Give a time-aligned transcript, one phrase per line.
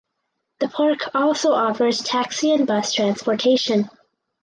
[0.61, 3.87] The park also offers taxi and bus transportation.